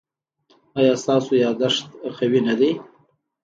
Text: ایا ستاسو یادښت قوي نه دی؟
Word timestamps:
ایا 0.77 0.93
ستاسو 1.03 1.31
یادښت 1.43 1.85
قوي 2.17 2.39
نه 2.47 2.53
دی؟ 2.59 2.71